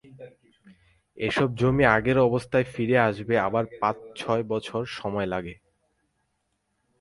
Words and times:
এসব 1.17 1.49
জমি 1.55 1.83
আগের 1.87 2.17
অবস্থায় 2.19 2.67
ফিরে 2.73 2.97
আসতে 2.99 3.33
আবার 3.39 3.63
পাঁচ-ছয় 3.79 4.43
বছর 4.43 4.81
সময় 4.97 5.27
লাগে। 5.27 5.55